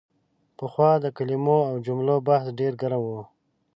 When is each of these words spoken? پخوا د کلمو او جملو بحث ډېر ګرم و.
پخوا 0.57 0.91
د 1.03 1.05
کلمو 1.17 1.59
او 1.69 1.75
جملو 1.85 2.15
بحث 2.27 2.47
ډېر 2.59 2.73
ګرم 2.81 3.01
و. 3.03 3.09